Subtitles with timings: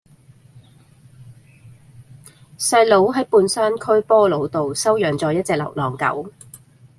[2.57, 6.31] 細佬喺半山區波老道收養左一隻流浪狗